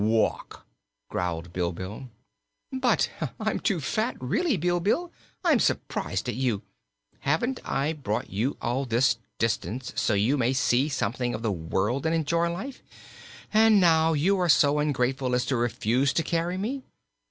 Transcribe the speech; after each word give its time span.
"Walk!" 0.03 0.65
growled 1.09 1.53
Bilbil. 1.53 2.09
"But 2.73 3.11
I'm 3.39 3.59
too 3.59 3.79
fat. 3.79 4.17
Really, 4.19 4.57
Bilbil, 4.57 5.11
I'm 5.45 5.59
surprised 5.59 6.27
at 6.27 6.33
you. 6.33 6.63
Haven't 7.19 7.59
I 7.63 7.93
brought 7.93 8.31
you 8.31 8.57
all 8.63 8.85
this 8.85 9.17
distance 9.37 9.93
so 9.95 10.15
you 10.15 10.39
may 10.39 10.53
see 10.53 10.89
something 10.89 11.35
of 11.35 11.43
the 11.43 11.51
world 11.51 12.07
and 12.07 12.15
enjoy 12.15 12.51
life? 12.51 12.81
And 13.53 13.79
now 13.79 14.13
you 14.13 14.39
are 14.39 14.49
so 14.49 14.79
ungrateful 14.79 15.35
as 15.35 15.45
to 15.45 15.55
refuse 15.55 16.13
to 16.13 16.23
carry 16.23 16.57
me! 16.57 16.81